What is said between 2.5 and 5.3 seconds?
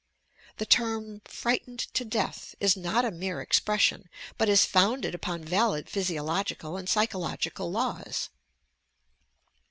is not a mere expression, but is founded